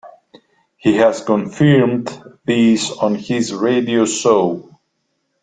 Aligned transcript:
He 0.77 0.95
has 0.95 1.21
confirmed 1.23 2.07
this 2.43 2.89
on 2.89 3.13
his 3.13 3.53
radio 3.53 4.05
show. 4.05 4.79